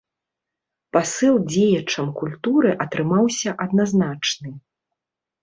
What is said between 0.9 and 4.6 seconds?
Пасыл дзеячам культуры атрымаўся адназначны.